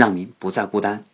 [0.00, 1.04] 让您不再孤单。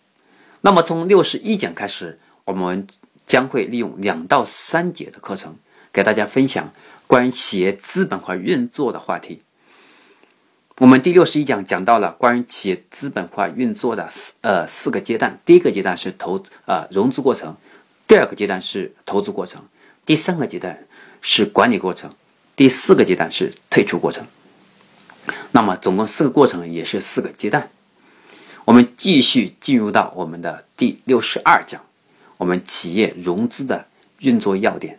[0.60, 2.86] 那么从六十一讲开始，我们
[3.26, 5.56] 将会利用两到三节的课程，
[5.92, 6.72] 给大家分享
[7.08, 9.42] 关于企业资本化运作的话题。
[10.78, 17.56] 我们第六十一讲讲到了关于企业资本化运作的四呃四个阶段，第一个阶段是投啊融资过程，
[18.06, 19.64] 第二个阶段是投资过程，
[20.04, 20.86] 第三个阶段
[21.22, 22.14] 是管理过程，
[22.54, 24.24] 第四个阶段是退出过程。
[25.50, 27.68] 那么总共四个过程也是四个阶段。
[28.66, 31.84] 我们继续进入到我们的第六十二讲，
[32.36, 33.86] 我们企业融资的
[34.18, 34.98] 运作要点。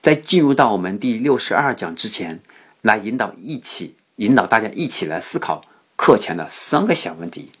[0.00, 2.40] 在进入到我们第六十二讲之前，
[2.80, 5.62] 来引导一起引导大家一起来思考
[5.94, 7.52] 课前的三个小问题。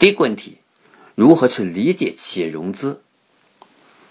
[0.00, 0.58] 第一个问题，
[1.14, 3.00] 如何去理解企业融资？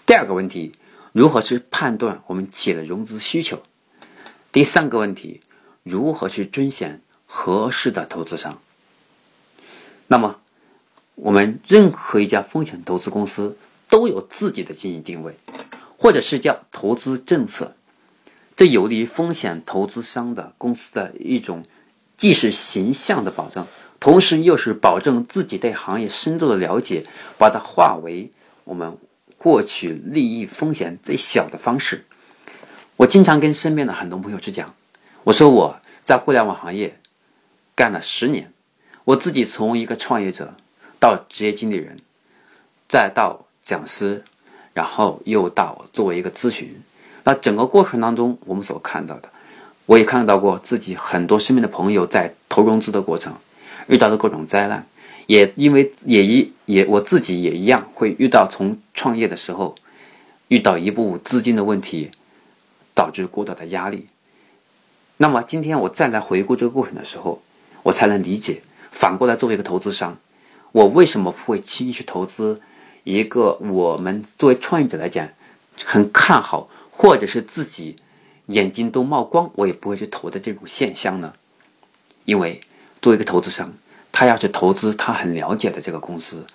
[0.06, 0.72] 第二个问题，
[1.12, 3.62] 如何去判断我们企业的融资需求？
[4.50, 5.42] 第三个问题，
[5.82, 8.58] 如何去甄选合适的投资商？
[10.06, 10.40] 那么。
[11.16, 13.56] 我们任何一家风险投资公司
[13.88, 15.34] 都有自己的经营定位，
[15.96, 17.74] 或者是叫投资政策，
[18.54, 21.64] 这有利于风险投资商的公司的一种，
[22.18, 23.66] 既是形象的保证，
[23.98, 27.06] 同时又是保证自己对行业深度的了解，
[27.38, 28.30] 把它化为
[28.64, 28.98] 我们
[29.38, 32.04] 获取利益风险最小的方式。
[32.96, 34.74] 我经常跟身边的很多朋友去讲，
[35.24, 37.00] 我说我在互联网行业
[37.74, 38.52] 干了十年，
[39.04, 40.54] 我自己从一个创业者。
[41.06, 41.98] 到职业经理人，
[42.88, 44.24] 再到讲师，
[44.74, 46.82] 然后又到作为一个咨询，
[47.22, 49.28] 那整个过程当中，我们所看到的，
[49.86, 53.32] 我也看到过自己很多身边的朋友在投融资的过程
[53.86, 54.84] 遇到的各种灾难，
[55.28, 59.76] 也因为也一也我自己也一样会遇到从创业的时候
[60.48, 62.10] 遇到一步资金的问题，
[62.96, 64.08] 导致过大的压力。
[65.18, 67.40] 那么今天我再来回顾这个过程的时候，
[67.84, 70.18] 我才能理解，反过来作为一个投资商。
[70.76, 72.60] 我为什么会轻易去投资
[73.02, 75.26] 一个我们作为创业者来讲
[75.82, 77.96] 很看好，或者是自己
[78.48, 81.32] 眼睛都冒光，我也不会去投的这种现象呢？
[82.26, 82.60] 因为
[83.00, 83.72] 作为一个投资商，
[84.12, 86.46] 他要去投资他很了解的这个公司，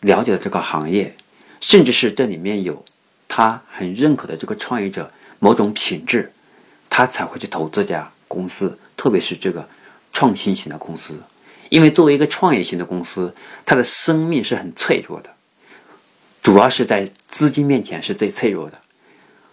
[0.00, 1.16] 了解的这个行业，
[1.62, 2.84] 甚至是这里面有
[3.28, 6.30] 他很认可的这个创业者某种品质，
[6.90, 9.66] 他才会去投这家公司，特别是这个
[10.12, 11.18] 创新型的公司。
[11.68, 13.34] 因为作为一个创业型的公司，
[13.66, 15.30] 它的生命是很脆弱的，
[16.42, 18.78] 主要是在资金面前是最脆弱的。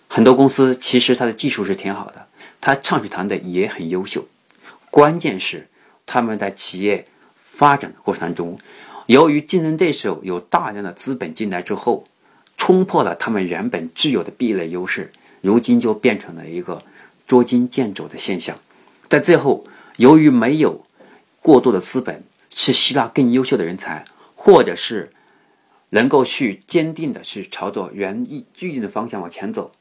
[0.08, 2.28] 很多公司其实它的技术是挺好的，
[2.60, 4.28] 它创始团队也很优秀，
[4.90, 5.68] 关键是
[6.06, 7.08] 他们在企业
[7.54, 8.60] 发展的过程中，
[9.06, 12.06] 由于竞争对手有大量的资本进来之后，
[12.58, 16.84] 冲破了他们原本具有的壁垒优势，如今就变成了一个
[17.26, 18.60] 捉襟见肘的现象。
[19.10, 20.86] 在最后，由于没有
[21.42, 25.12] 过多的资本去吸纳更优秀的人才，或者是
[25.90, 29.72] 能够去坚定的去朝着原意预定的方向往前走，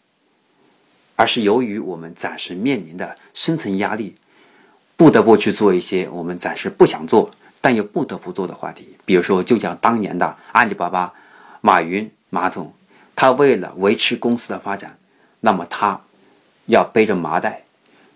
[1.16, 4.16] 而是由于我们暂时面临的生存压力，
[4.96, 8.96] 不得不去做一些我们暂时不想做但又不得不做的话题。
[9.04, 11.12] 比如说，就像当年的阿里巴巴，
[11.60, 12.72] 马云马总，
[13.14, 14.98] 他为了维持公司的发展，
[15.40, 16.00] 那么他
[16.64, 17.64] 要背着麻袋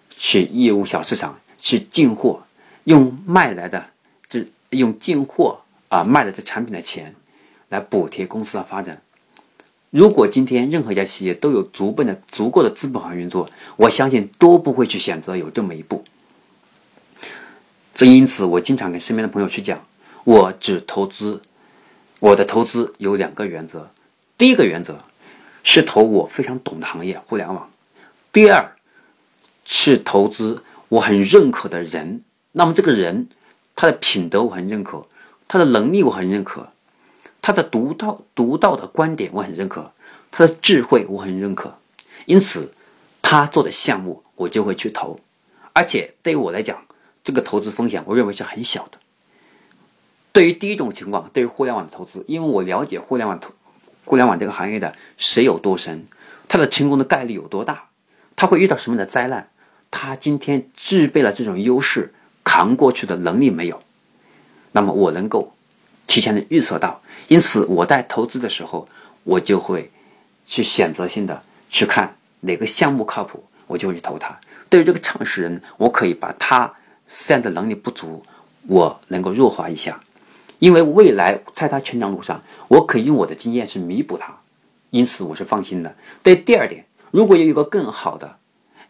[0.08, 2.46] 去义乌小市场去进货。
[2.84, 3.86] 用卖来的
[4.28, 7.14] 这用进货啊卖的这产品的钱
[7.68, 9.02] 来补贴公司的发展。
[9.90, 16.04] 如果今天任何一家企业都有足本的足够的资本化运作，我相信都不会去选择有这么一步。
[17.94, 19.86] 所以因此，我经常跟身边的朋友去讲，
[20.24, 21.42] 我只投资，
[22.18, 23.88] 我的投资有两个原则。
[24.36, 24.98] 第一个原则
[25.62, 27.70] 是投我非常懂的行业，互联网；
[28.32, 28.74] 第二
[29.64, 32.22] 是投资我很认可的人。
[32.56, 33.28] 那么这个人，
[33.74, 35.08] 他的品德我很认可，
[35.48, 36.68] 他的能力我很认可，
[37.42, 39.90] 他的独到独到的观点我很认可，
[40.30, 41.76] 他的智慧我很认可，
[42.26, 42.72] 因此
[43.22, 45.18] 他做的项目我就会去投，
[45.72, 46.84] 而且对于我来讲，
[47.24, 48.98] 这个投资风险我认为是很小的。
[50.30, 53.50] 对于第一种情况，对于互联网的投资，因为我了解互联网投
[54.04, 56.06] 互联网这个行业的水有多深，
[56.46, 57.88] 它的成功的概率有多大，
[58.36, 59.50] 它会遇到什么样的灾难，
[59.90, 62.14] 它今天具备了这种优势。
[62.54, 63.82] 扛过去的能力没有，
[64.70, 65.56] 那么我能够
[66.06, 67.02] 提前的预测到。
[67.26, 68.86] 因此，我在投资的时候，
[69.24, 69.90] 我就会
[70.46, 74.38] 去选择性的去看哪个项目靠谱，我就会去投它。
[74.68, 76.72] 对于这个创始人，我可以把他
[77.08, 78.24] 现在的能力不足，
[78.68, 80.00] 我能够弱化一下，
[80.60, 84.32] 因为未来在他成长路上，我可以用我的经验去弥补他。
[84.90, 85.96] 因此，我是放心的。
[86.22, 88.36] 对第二点，如果有一个更好的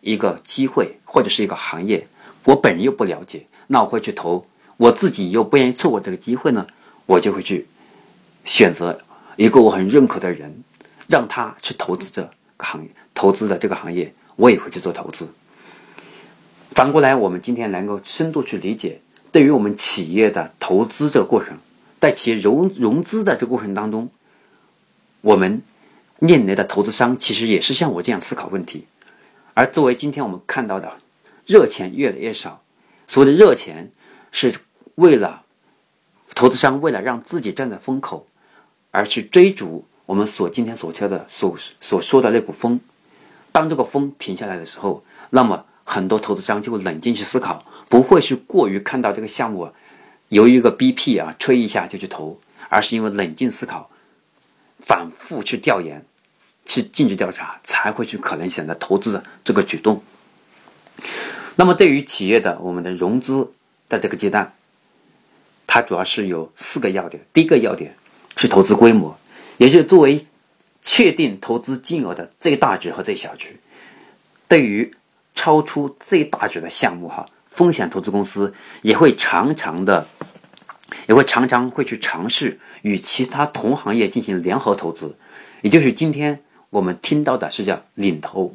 [0.03, 2.07] 一个机会或者是一个行业，
[2.45, 4.47] 我本人又不了解，那我会去投。
[4.77, 6.67] 我自己又不愿意错过这个机会呢，
[7.07, 7.67] 我就会去。
[8.45, 9.01] 选择
[9.37, 10.65] 一个我很认可的人，
[11.07, 15.29] 让他去投资这个行业，投资的这个行业，我也会去做投资。
[16.73, 19.01] 反过来，我们今天能够深度去理解，
[19.33, 21.57] 对于我们企业的投资这个过程，
[22.01, 24.11] 在企业融融资的这个过程当中，
[25.23, 25.63] 我们
[26.19, 28.85] 面临的投资商其实也是像我这样思考问题。
[29.55, 30.99] 而作为今天我们看到的
[31.47, 32.61] 热钱越来越少，
[33.07, 33.91] 所谓的热钱
[34.33, 34.55] 是
[34.95, 35.43] 为了
[36.35, 38.27] 投资商为了让自己站在风口。
[38.97, 42.79] 而去追逐我们所今天所说的所所说的那股风，
[43.51, 49.73] 当这个风停下来的时候，那么很多投资商就会冷静去思考，不会是过于看到这个项目
[50.29, 53.91] 由于一个 BP 啊吹一下就去投，而是因为冷静思考，
[54.79, 56.07] 反复去调研，
[56.65, 60.05] 去尽职调查，才会去可能选择投资的这个举动。
[61.57, 63.53] 那么对于企业的我们的融资
[63.89, 64.55] 的这个阶段，
[65.67, 67.95] 它主要是有四个要点，第一个要点。
[68.37, 69.17] 是投资规模，
[69.59, 70.27] 也就是作为
[70.83, 73.61] 确定投资金额的最大值和最小值。
[74.49, 74.97] 对于
[75.37, 78.53] 超出最大值的项目，哈，风险投资公司
[78.83, 80.09] 也会常常的，
[81.07, 85.17] 也会常常会去尝试与其他同行业进行联合投资，
[85.63, 88.53] 也就是今天我们听到的是叫领投，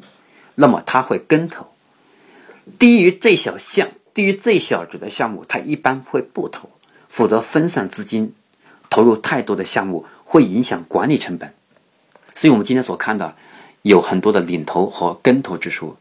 [0.54, 1.72] 那么他会跟投。
[2.78, 6.70] 低于最小项、低于最小值的项目，他一般会不投，
[7.08, 8.34] 否则分散资金。
[8.88, 11.54] 投入太多的项目会影响管理成本，
[12.34, 13.36] 所以我们今天所看的
[13.82, 15.96] 有很多的领投和跟投之说。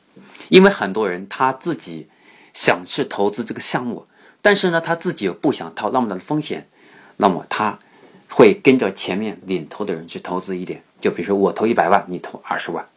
[0.48, 2.08] 因为很多人他自己
[2.56, 4.08] 想去投资这个项目，
[4.42, 6.68] 但是呢他自己又不想掏那么大的风险，
[7.18, 7.78] 那么他
[8.28, 10.82] 会跟着前面领投的人去投资一点。
[11.00, 12.88] 就比如说我投一百万，你投二十万，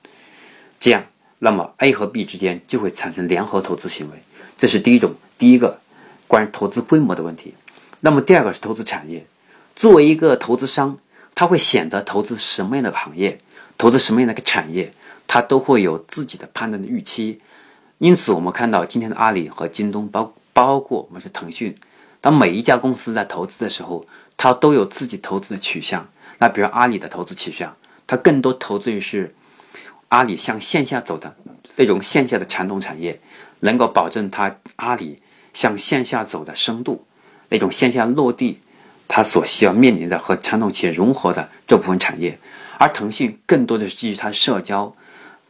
[0.81, 1.05] 这样，
[1.45, 4.23] 那么 A 和 B 之间就会产生联合投资行为。
[4.57, 5.81] 这是第一种，第一个
[6.29, 7.55] 关于投资规模的问题。
[7.99, 9.27] 那么第二个是投资产业。
[9.75, 10.99] 作为一个投资商，
[11.35, 13.41] 他会选择投资什么样的行业，
[13.77, 14.93] 投资什么样的一个产业，
[15.27, 17.41] 他都会有自己的判断的预期。
[17.99, 21.77] 因此，我们看到今天的阿里和京东，包包括我们是腾讯，
[22.21, 24.07] 当每一家公司在投资的时候，
[24.37, 26.09] 它都有自己投资的取向。
[26.39, 27.75] 那比如阿里的投资取向，
[28.07, 29.35] 它更多投资于是
[30.13, 31.35] 阿里向线下走的
[31.77, 33.19] 那种线下的传统产业，
[33.61, 35.23] 能够保证它阿里
[35.55, 37.07] 向线下走的深度，
[37.49, 38.61] 那种线下落地。
[39.09, 42.39] 它所需要面临的和传统企业融合的这部分产业，
[42.79, 44.95] 而腾讯更多的是基于它社交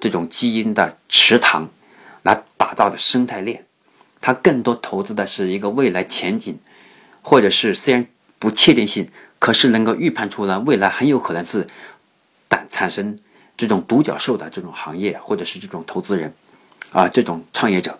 [0.00, 1.69] 这种基因的池塘
[2.23, 3.65] 来打造的生态链，
[4.20, 6.58] 它更多投资的是一个未来前景，
[7.20, 8.06] 或者是虽然
[8.41, 9.08] 不确定性，
[9.38, 11.69] 可是能够预判出来未来很有可能是
[12.50, 13.19] 产产生
[13.62, 16.35] 这种独角兽的这种行业，或者是这种投资人
[16.93, 17.99] 啊这种创业者。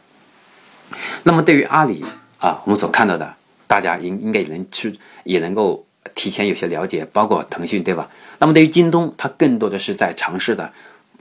[1.23, 2.05] 那么对于阿里
[2.39, 3.35] 啊，我们所看到的。
[3.69, 8.11] 大家应应该能去，也能够提前有些了解，包括腾讯，对吧？
[8.39, 10.75] 那么对于京东，它更多的是在尝试的，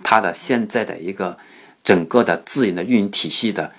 [0.03, 1.37] 它的现在的一个
[1.81, 3.71] 整个的自营的运营体系的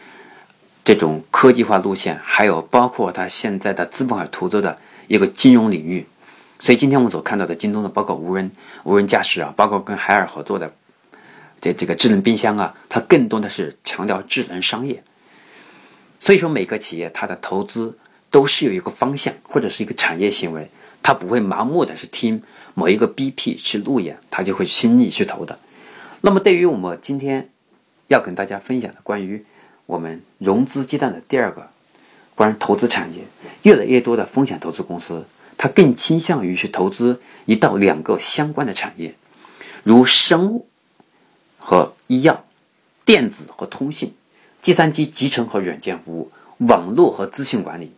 [0.86, 6.06] 这种科技化路线，还有包括它现在的资本化投资的一个金融领域。
[6.58, 8.52] 所以今天我们所看到的京东的，包括无人
[8.84, 10.72] 无人驾驶啊，包括跟海尔合作的
[11.60, 15.02] 这这个智能冰箱啊，它更多的是强调智能商业。
[16.18, 17.98] 所以说，每个企业它的投资。
[18.32, 20.70] 都是有一个方向或者是一个产业行为，
[21.02, 25.58] 它不会盲目的是听某一个 BP 去路演，它就会轻易去投的。
[26.22, 27.50] 那么对于我们今天
[28.08, 29.44] 要跟大家分享的关于
[29.84, 31.68] 我们融资阶段的第二个
[32.34, 33.24] 关于投资产业，
[33.64, 35.26] 越来越多的风险投资公司，
[35.62, 39.14] 它更倾向于去投资一到两个相关的产业，
[39.84, 40.66] 如生物
[41.56, 42.44] 和医药、
[43.04, 44.12] 电子和通信、
[44.60, 47.92] 计算机集成和软件服务、网络和资讯管理。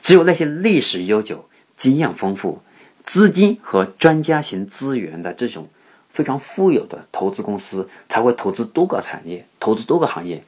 [0.00, 2.62] 只有那些历史悠久、经验丰富、
[3.04, 5.70] 资金和专家型资源的这种
[6.10, 10.44] 非常富有的投资公司，才会投资多个产业、投资多个行业。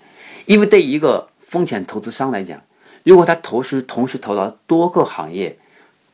[0.46, 2.62] 因为对一个风险投资商来讲，
[3.02, 5.58] 如果他同时同时投了多个行业，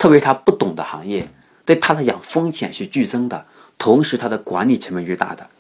[0.00, 1.28] 特别是他不懂的行业，
[1.66, 3.44] 对他来讲风险是剧增的，
[3.76, 5.50] 同时他的管理成本越大的，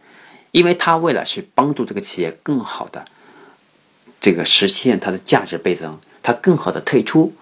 [0.50, 3.04] 因为他为了是帮助这个企业更好的
[4.18, 7.34] 这个实现它的价值倍增，他更好的退出。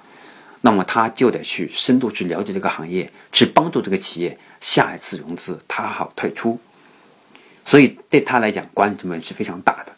[0.60, 6.58] 那么他就得去深度去了解这个行业，去帮助这个企业下一次融资，他好退出。
[7.64, 9.92] 所以对他来讲，管理成本是非常大的。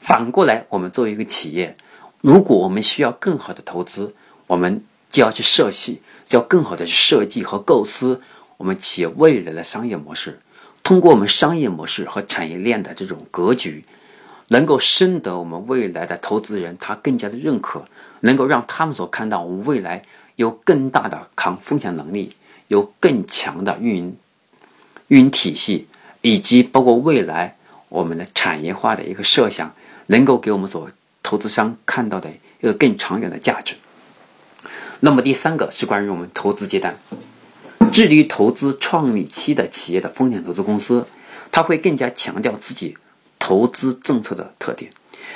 [0.00, 1.76] 反过来，我们作为一个企业，
[2.20, 4.14] 如果我们需要更好的投资，
[4.46, 8.20] 我们就要去设计，就要更好的去设计和构思
[8.56, 10.40] 我们企业未来的商业模式。
[10.82, 13.84] 通过我们商业模式和产业链的这种格局，
[14.48, 17.86] 能够深得我们未来的投资人他更加的认可，
[18.20, 20.04] 能够让他们所看到我们未来
[20.36, 22.36] 有更大的抗风险能力，
[22.68, 24.16] 有更强的运营
[25.08, 25.88] 运营体系，
[26.20, 27.56] 以及包括未来
[27.88, 29.74] 我们的产业化的一个设想，
[30.06, 30.90] 能够给我们所
[31.22, 33.74] 投资商看到的一个更长远的价值。
[35.00, 36.96] 那么第三个是关于我们投资阶段。
[37.92, 41.06] 致力于投资创立期的企业的风险投资公司，
[41.52, 42.96] 他会更加强调自己
[43.38, 44.92] 投资政策的特点，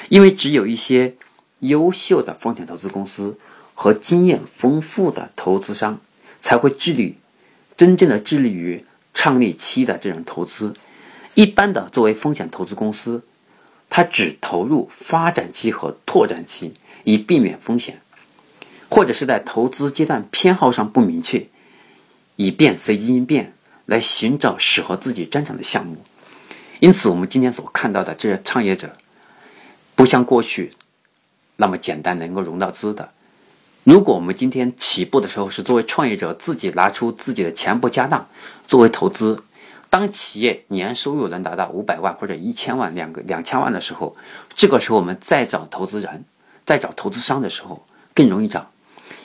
[0.09, 1.15] 因为只有一些
[1.61, 3.39] 优秀的风险投资公司
[3.75, 6.01] 和经验丰富的投资商
[6.41, 7.17] 才会致力
[7.77, 10.75] 真正的致力于创立期的这种投资。
[11.35, 13.23] 一般的作为风险投资公司，
[13.89, 16.75] 它只投入发展期和拓展期，
[17.05, 18.01] 以避免风险，
[18.91, 21.47] 或者是在投资阶段偏好上不明确。
[22.37, 23.53] 以便随机应变
[23.85, 25.99] 来寻找适合自己专长的项目，
[26.79, 28.97] 因此我们今天所看到的这些创业者，
[29.95, 30.73] 不像过去
[31.57, 33.11] 那么简单能够融到资的。
[33.85, 38.27] 如果我们今天起步的时候是作为创业者自己拿出自己的全部家当
[38.67, 39.43] 作为投资，
[39.91, 44.17] 当企业年收入能达到五百万或者一千万两个两千万的时候，
[44.55, 46.25] 这个时候我们再找投资人、
[46.65, 48.71] 再找投资商的时候更容易找。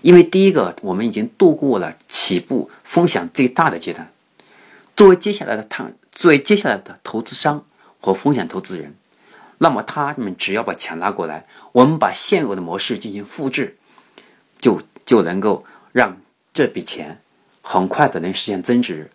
[0.02, 4.12] 因为第一个，我们已经度过了起步风险最大的阶段。
[4.96, 7.66] 作为接下来的探，作为接下来的投资商
[8.00, 8.96] 和风险投资人，
[9.58, 13.78] 那么他们只要把钱拿过来，我们把现有的模式进行复制，
[14.60, 16.18] 就就能够让
[16.54, 17.20] 这笔钱
[17.62, 19.12] 很快的能实现增值。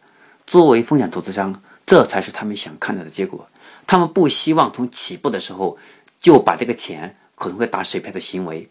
[0.47, 3.49] 作为风险投资商，这才是他们想看到的结果。
[3.87, 5.79] 他们不希望从起步的时候
[6.21, 8.69] 就把这个钱可能会打水漂的行为，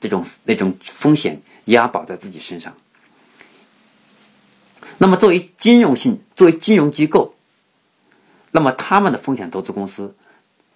[0.00, 1.40] 这种那种风险。
[1.68, 2.78] 押宝在自己身上。
[4.96, 7.34] 那么，作为金融性、作为金融机构，
[8.50, 10.16] 那么他们的风险投资公司，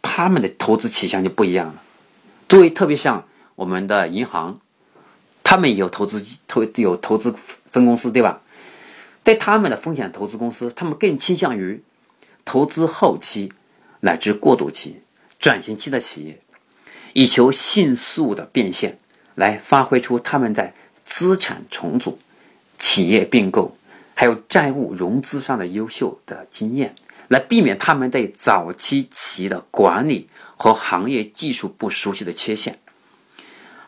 [0.02, 1.82] 他们的投资取向就不一样了。
[2.46, 4.60] 作为特别像我们的银行，
[5.42, 7.34] 他们有投资投有投资
[7.70, 8.42] 分公司，对吧？
[9.24, 11.82] 对他们的风险投资公司，他们更倾向于
[12.44, 13.50] 投资后期
[14.00, 15.00] 乃至过渡期、
[15.38, 16.42] 转型期的企业，
[17.14, 18.98] 以求迅速的变现，
[19.34, 20.74] 来发挥出他们在。
[21.04, 22.18] 资产重组、
[22.78, 23.76] 企业并购，
[24.14, 26.94] 还有债务融资上的优秀的经验，
[27.28, 32.78] 来避免他们对早期企业的管理和行业技术不熟悉的缺陷。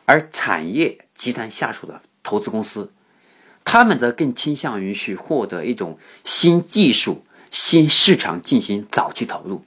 [0.04, 2.92] 而产业集团下属的投资公司，
[3.64, 9.64] 他们则更倾向于去获得一种新技术、新市场进行早期投入，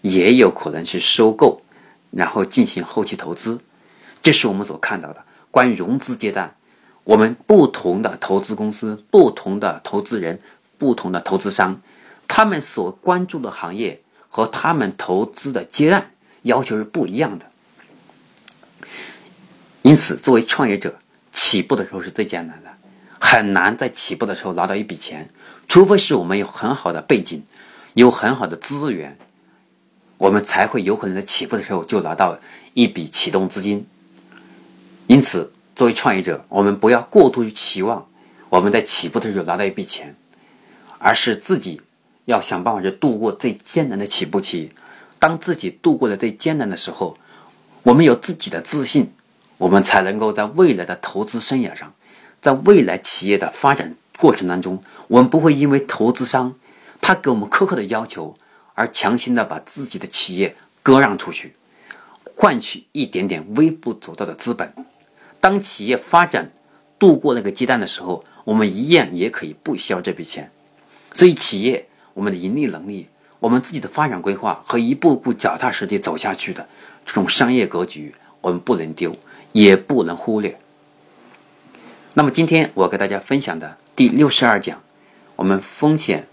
[0.00, 1.62] 也有可能是收购，
[2.12, 3.58] 然后进行后期投资。
[4.22, 5.24] 这是我们所看到的。
[5.50, 6.54] 关于融资阶段，
[7.04, 10.40] 我们不同的投资公司、不同的投资人、
[10.78, 11.80] 不同的投资商，
[12.28, 16.12] 他们所关注的行业和他们投资的阶段
[16.42, 17.46] 要求是不一样的。
[19.82, 20.94] 因此，作为创业者，
[21.32, 22.70] 起步的时候是最艰难的，
[23.18, 25.30] 很难在起步的时候拿到一笔钱，
[25.66, 27.42] 除非是我们有很好的背景，
[27.94, 29.18] 有很好的资源，
[30.18, 32.38] 我们才会有可能在起步的时候就拿到
[32.74, 33.86] 一笔启动资金。
[35.10, 38.06] 因此，作为创业者，我们不要过度于期望
[38.48, 40.14] 我们在起步的时候拿到一笔钱，
[41.00, 41.80] 而是自己
[42.26, 44.70] 要想办法去度过最艰难的起步期。
[45.18, 47.18] 当自己度过了最艰难的时候，
[47.82, 49.12] 我们有自己的自信，
[49.58, 51.92] 我们才能够在未来的投资生涯上，
[52.40, 56.54] 在未来企业的发展过程当中，我们不会因为投资商
[57.00, 58.36] 他给我们苛刻的要求
[58.76, 61.56] 而强行的把自己的企业割让出去，
[62.36, 64.72] 换取一点点微不足道的资本。
[65.40, 66.50] 当企业发展
[66.98, 70.50] 度过那个阶段的时候，我们一样也可以不需要这笔钱。
[71.12, 76.68] 所以，企业我们的盈利能力、我们自己的发展规划和一步步脚踏实地走下去的
[77.06, 79.16] 这种商业格局，我们不能丢，
[79.52, 80.58] 也不能忽略。
[82.14, 84.82] 那么，今天我给大家分享的第六十二讲，
[85.36, 86.26] 我们风险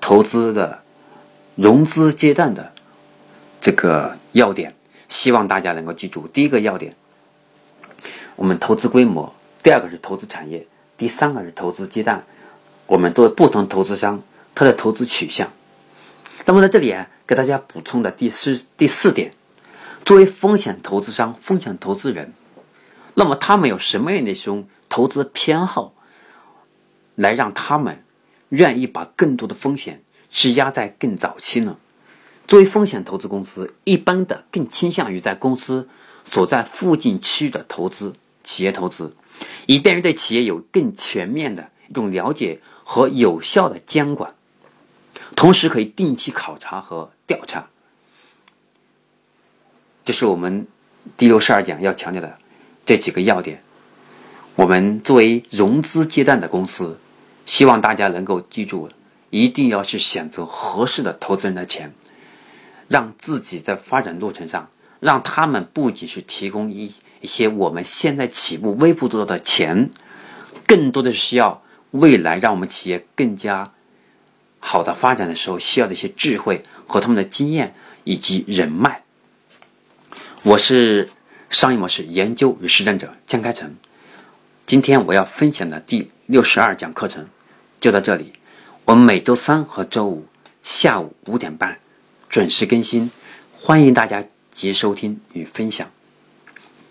[0.00, 0.80] 投资的
[1.54, 2.72] 融资阶段的
[3.60, 4.74] 这个要点，
[5.08, 6.26] 希望大家能够记住。
[6.28, 6.96] 第一个要点。
[8.36, 12.24] 我们投资规模，第二个是投资产业，第三个是投资阶段。
[12.86, 14.22] 我们作为不同投资商，
[14.54, 15.52] 他的投资取向。
[16.44, 19.32] 那么在这里啊，给大家补充的第四第四点，
[20.04, 22.32] 作为风险投资商、风险投资人，
[23.14, 25.94] 那么他们有什么样的一种投资偏好，
[27.14, 28.02] 来让他们
[28.48, 31.76] 愿意把更多的风险是压在更早期呢？
[32.46, 35.88] 作为风险投资公司，一般的更倾向于在公司
[36.26, 38.12] 所在附近区域的投资
[38.44, 39.16] 企业投资，
[39.66, 44.34] 以便于对企业有更全面的一种了解和有效的监管，
[45.34, 47.66] 同时可以定期考察和调查。
[50.04, 50.66] 这是我们
[51.16, 52.38] 第六十二讲要强调的
[52.84, 53.62] 这几个要点。
[54.54, 56.98] 我们作为融资阶段的公司，
[57.46, 58.90] 希望大家能够记住，
[59.30, 61.92] 一定要去选择合适的投资人的钱，
[62.86, 64.68] 让自己在发展路程上，
[65.00, 69.88] 让他们不仅是提供一一些我们现在起步微不足道的钱，
[70.66, 73.72] 更多的是需要未来让我们企业更加
[74.60, 79.02] 好的发展的时候需要的一些智慧和他们的经验以及人脉。
[80.42, 81.08] 我是
[81.48, 83.74] 商业模式研究与实战者江开成，
[84.66, 87.26] 今天我要分享的第六十二讲课程
[87.80, 88.34] 就到这里。
[88.84, 90.26] 我们每周三和周五
[90.62, 91.78] 下午五点半
[92.28, 93.10] 准时更新，
[93.58, 95.90] 欢迎大家及时收听与分享。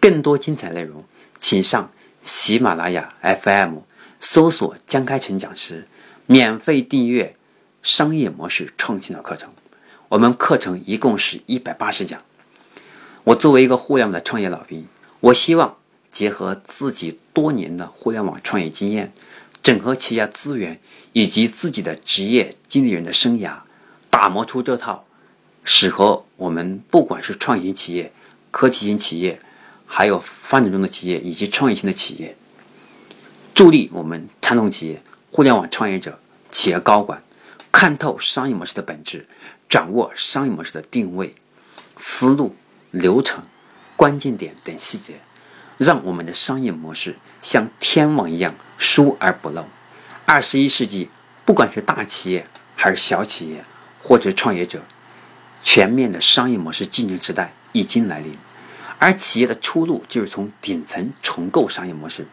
[0.04, 1.06] 更多精彩内容，
[1.40, 1.90] 请上
[2.26, 3.78] 喜马拉雅 FM
[4.20, 5.88] 搜索江开成讲师，
[6.26, 7.38] 免费订阅
[7.84, 9.50] 商业模式创新的课程。
[10.10, 12.22] 我们课程一共是一百八十讲。
[13.24, 14.86] 我作为一个互联网的创业老兵，
[15.22, 15.78] 我希望
[16.12, 19.14] 结合自己多年的互联网创业经验，
[19.64, 20.82] 整合企业资源
[21.14, 23.54] 以及自己的职业经理人的生涯，
[24.10, 25.06] 打磨出这套
[25.64, 28.12] 适合我们不管是创新企业、
[28.52, 29.40] 科技型企业，
[29.96, 32.36] 还有发展中的企业以及创业型的企业，
[33.54, 35.00] 助力我们传统企业、
[35.32, 36.20] 互联网创业者、
[36.52, 37.22] 企业高管
[37.72, 39.28] 看透商业模式的本质，
[39.70, 41.36] 掌握商业模式的定位
[41.98, 42.56] 思路。
[42.90, 43.44] 流程、
[43.96, 45.16] 关键点等细节，
[45.80, 49.66] 让我们的商业模式像天网一样疏而不漏。
[50.26, 51.10] 二十一世纪，
[51.44, 53.64] 不管是大企业还是小企业，
[54.04, 54.84] 或者创业者，
[55.64, 58.38] 全面的商业模式竞争时代已经来临。
[59.04, 62.26] 而企业的出路就是从顶层重构商业模式。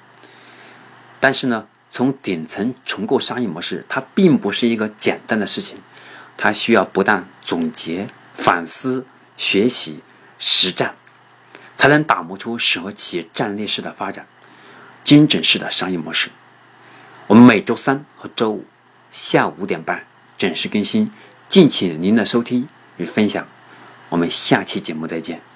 [1.19, 5.79] 但是呢，从顶层重构商业模式，它并不是一个简单的事情，
[6.37, 9.05] 它需要不断总结、反思、
[9.37, 10.01] 学习。
[10.43, 10.95] 实战，
[11.77, 14.25] 才能打磨出适合企业战略式的发展、
[15.05, 16.31] 精准式的商业模式。
[17.27, 18.65] 我们每周三和周五
[19.13, 20.07] 下午五点半
[20.39, 21.13] 准时更新，
[21.51, 23.47] 敬请您的收听与分享。
[24.09, 25.50] 我们下期节目再见。